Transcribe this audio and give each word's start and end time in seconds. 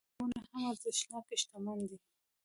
غمونه 0.15 0.39
هم 0.51 0.61
ارزښتناکه 0.71 1.35
شتمني 1.41 1.85
ده. 1.91 1.97